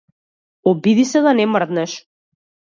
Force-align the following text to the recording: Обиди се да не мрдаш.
Обиди 0.71 1.05
се 1.11 1.23
да 1.29 1.35
не 1.43 1.47
мрдаш. 1.53 1.97